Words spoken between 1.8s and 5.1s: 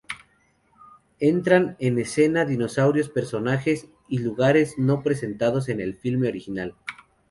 escena dinosaurios, personajes y lugares no